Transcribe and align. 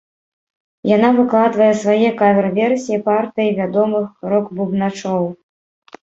Яна 0.91 1.09
выкладвае 1.17 1.67
свае 1.81 2.07
кавер-версіі 2.21 2.99
партый 3.09 3.51
вядомых 3.59 4.07
рок-бубначоў. 4.33 5.29